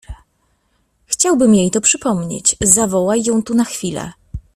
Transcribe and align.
Chciałbym 1.05 1.55
jej 1.55 1.71
to 1.71 1.81
przypomnieć… 1.81 2.55
zawołaj 2.61 3.23
ją 3.23 3.43
tu 3.43 3.53
na 3.53 3.63
chwilę! 3.65 4.11